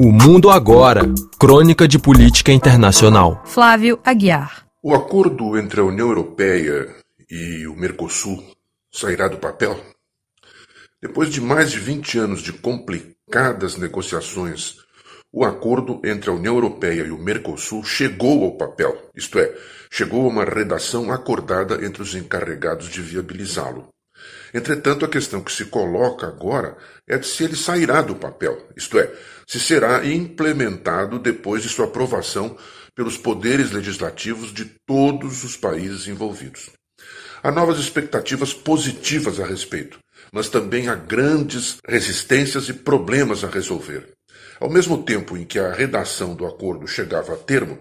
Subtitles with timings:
[0.00, 1.02] O Mundo Agora
[1.40, 3.42] Crônica de Política Internacional.
[3.44, 4.64] Flávio Aguiar.
[4.80, 6.94] O acordo entre a União Europeia
[7.28, 8.40] e o Mercosul
[8.92, 9.76] sairá do papel?
[11.02, 14.76] Depois de mais de 20 anos de complicadas negociações,
[15.32, 19.52] o acordo entre a União Europeia e o Mercosul chegou ao papel, isto é,
[19.90, 23.88] chegou a uma redação acordada entre os encarregados de viabilizá-lo.
[24.52, 26.76] Entretanto, a questão que se coloca agora
[27.06, 29.10] é de se ele sairá do papel, isto é,
[29.46, 32.56] se será implementado depois de sua aprovação
[32.94, 36.70] pelos poderes legislativos de todos os países envolvidos.
[37.42, 39.98] Há novas expectativas positivas a respeito,
[40.32, 44.08] mas também há grandes resistências e problemas a resolver.
[44.58, 47.78] Ao mesmo tempo em que a redação do acordo chegava a termo,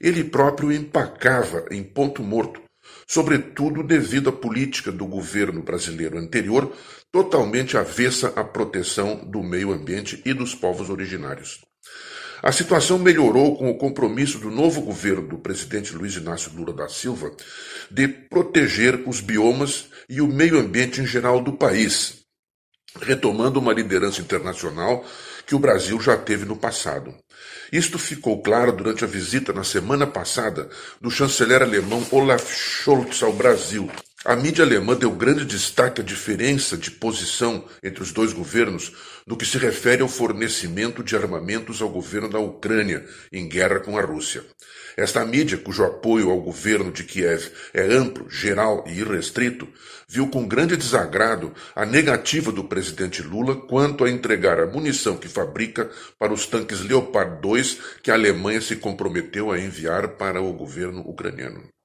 [0.00, 2.60] ele próprio empacava em ponto morto
[3.06, 6.72] sobretudo devido à política do governo brasileiro anterior,
[7.10, 11.60] totalmente avessa à proteção do meio ambiente e dos povos originários.
[12.42, 16.88] A situação melhorou com o compromisso do novo governo do presidente Luiz Inácio Lula da
[16.88, 17.32] Silva
[17.90, 22.20] de proteger os biomas e o meio ambiente em geral do país,
[23.00, 25.04] retomando uma liderança internacional
[25.48, 27.14] que o Brasil já teve no passado.
[27.72, 30.68] Isto ficou claro durante a visita na semana passada
[31.00, 33.90] do chanceler alemão Olaf Scholz ao Brasil.
[34.24, 38.92] A mídia alemã deu grande destaque à diferença de posição entre os dois governos
[39.24, 43.96] no que se refere ao fornecimento de armamentos ao governo da Ucrânia em guerra com
[43.96, 44.44] a Rússia.
[44.96, 49.68] Esta mídia, cujo apoio ao governo de Kiev é amplo, geral e irrestrito,
[50.08, 55.28] viu com grande desagrado a negativa do presidente Lula quanto a entregar a munição que
[55.28, 60.52] fabrica para os tanques Leopard 2 que a Alemanha se comprometeu a enviar para o
[60.52, 61.77] governo ucraniano.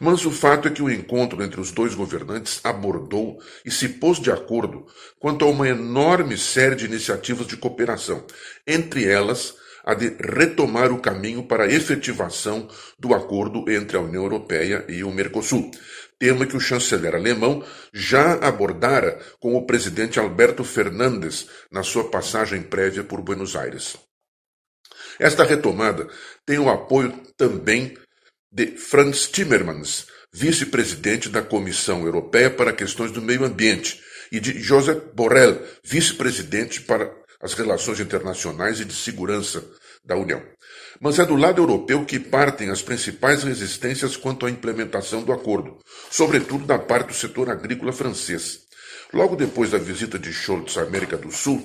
[0.00, 4.18] Mas o fato é que o encontro entre os dois governantes abordou e se pôs
[4.18, 4.86] de acordo
[5.18, 8.24] quanto a uma enorme série de iniciativas de cooperação,
[8.66, 14.24] entre elas a de retomar o caminho para a efetivação do acordo entre a União
[14.24, 15.70] Europeia e o Mercosul,
[16.18, 22.62] tema que o chanceler alemão já abordara com o presidente Alberto Fernandes na sua passagem
[22.62, 23.96] prévia por Buenos Aires.
[25.20, 26.08] Esta retomada
[26.44, 27.96] tem o apoio também
[28.50, 35.14] de Franz Timmermans, vice-presidente da Comissão Europeia para Questões do Meio Ambiente, e de Josep
[35.14, 39.64] Borrell, vice-presidente para as relações internacionais e de segurança
[40.04, 40.42] da União.
[41.00, 45.78] Mas é do lado europeu que partem as principais resistências quanto à implementação do acordo,
[46.10, 48.60] sobretudo da parte do setor agrícola francês.
[49.12, 51.64] Logo depois da visita de Scholz à América do Sul,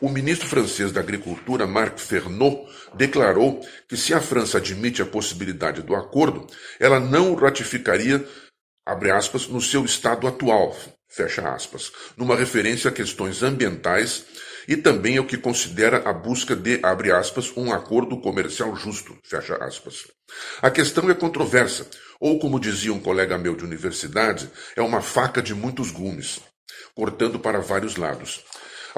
[0.00, 5.82] o ministro francês da Agricultura, Marc Fernot, declarou que se a França admite a possibilidade
[5.82, 6.46] do acordo,
[6.78, 8.24] ela não ratificaria,
[8.86, 10.76] abre aspas, no seu estado atual,
[11.08, 14.24] fecha aspas, numa referência a questões ambientais
[14.68, 19.16] e também é o que considera a busca de, abre aspas, um acordo comercial justo,
[19.24, 20.06] fecha aspas.
[20.60, 21.86] A questão é controversa,
[22.20, 26.40] ou como dizia um colega meu de universidade, é uma faca de muitos gumes,
[26.94, 28.44] cortando para vários lados.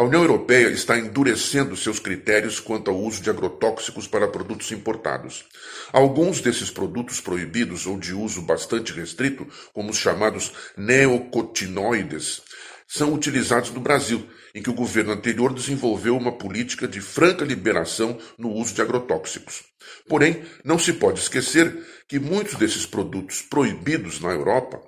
[0.01, 5.45] A União Europeia está endurecendo seus critérios quanto ao uso de agrotóxicos para produtos importados.
[5.93, 12.41] Alguns desses produtos proibidos ou de uso bastante restrito, como os chamados neocotinoides,
[12.89, 18.19] são utilizados no Brasil, em que o governo anterior desenvolveu uma política de franca liberação
[18.39, 19.65] no uso de agrotóxicos.
[20.09, 21.77] Porém, não se pode esquecer
[22.09, 24.81] que muitos desses produtos proibidos na Europa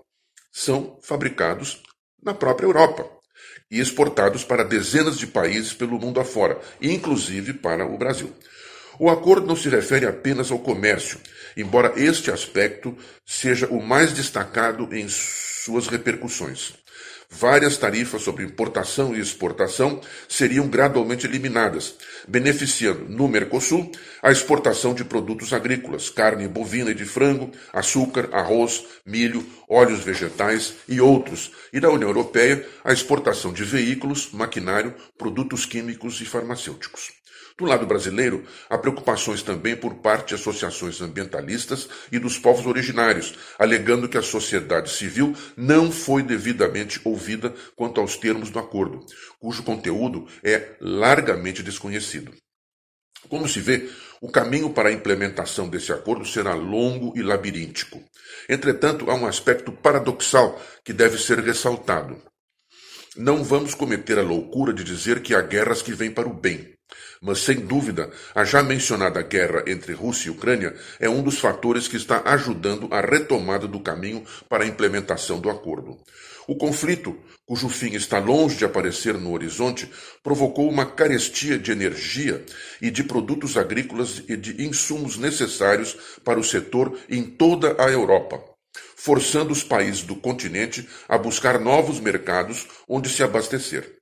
[0.50, 1.82] são fabricados
[2.24, 3.20] na própria Europa
[3.72, 8.30] e exportados para dezenas de países pelo mundo afora, inclusive para o Brasil.
[8.98, 11.18] O acordo não se refere apenas ao comércio,
[11.56, 12.94] embora este aspecto
[13.24, 16.74] seja o mais destacado em suas repercussões.
[17.34, 21.94] Várias tarifas sobre importação e exportação seriam gradualmente eliminadas,
[22.28, 23.90] beneficiando, no Mercosul,
[24.22, 30.74] a exportação de produtos agrícolas, carne bovina e de frango, açúcar, arroz, milho, óleos vegetais
[30.86, 37.21] e outros, e da União Europeia, a exportação de veículos, maquinário, produtos químicos e farmacêuticos.
[37.58, 43.34] Do lado brasileiro, há preocupações também por parte de associações ambientalistas e dos povos originários,
[43.58, 49.04] alegando que a sociedade civil não foi devidamente ouvida quanto aos termos do acordo,
[49.38, 52.32] cujo conteúdo é largamente desconhecido.
[53.28, 53.88] Como se vê,
[54.20, 58.02] o caminho para a implementação desse acordo será longo e labiríntico.
[58.48, 62.20] Entretanto, há um aspecto paradoxal que deve ser ressaltado.
[63.16, 66.72] Não vamos cometer a loucura de dizer que há guerras que vêm para o bem.
[67.20, 71.86] Mas, sem dúvida, a já mencionada guerra entre Rússia e Ucrânia é um dos fatores
[71.86, 75.98] que está ajudando a retomada do caminho para a implementação do acordo.
[76.46, 77.16] O conflito,
[77.46, 79.88] cujo fim está longe de aparecer no horizonte,
[80.22, 82.44] provocou uma carestia de energia
[82.80, 88.42] e de produtos agrícolas e de insumos necessários para o setor em toda a Europa,
[88.96, 94.01] forçando os países do continente a buscar novos mercados onde se abastecer.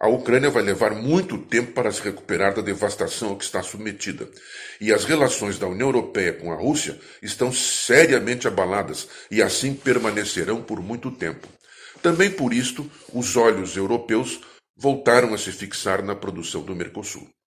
[0.00, 4.28] A Ucrânia vai levar muito tempo para se recuperar da devastação a que está submetida.
[4.80, 10.62] E as relações da União Europeia com a Rússia estão seriamente abaladas e assim permanecerão
[10.62, 11.48] por muito tempo.
[12.00, 14.40] Também por isto, os olhos europeus
[14.76, 17.28] voltaram a se fixar na produção do Mercosul.